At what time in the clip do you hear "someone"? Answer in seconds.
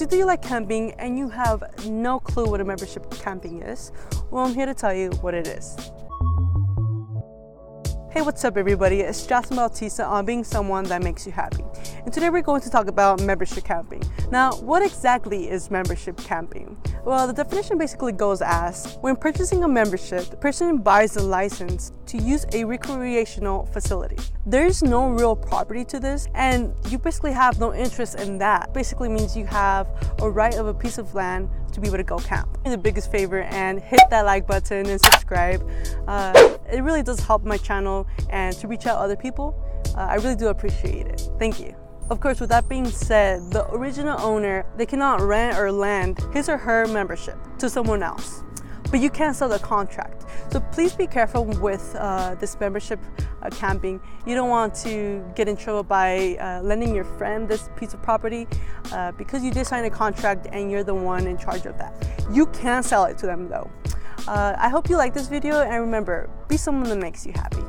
10.42-10.84, 47.70-48.02, 66.56-66.88